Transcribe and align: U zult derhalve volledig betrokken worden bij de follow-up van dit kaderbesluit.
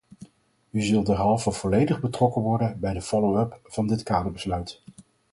U 0.71 0.81
zult 0.83 1.05
derhalve 1.05 1.51
volledig 1.51 1.99
betrokken 2.01 2.41
worden 2.41 2.79
bij 2.79 2.93
de 2.93 3.01
follow-up 3.01 3.59
van 3.63 3.87
dit 3.87 4.03
kaderbesluit. 4.03 4.81